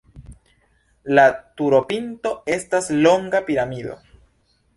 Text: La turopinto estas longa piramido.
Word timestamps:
La 1.19 1.25
turopinto 1.61 2.33
estas 2.57 2.91
longa 3.05 3.43
piramido. 3.53 4.01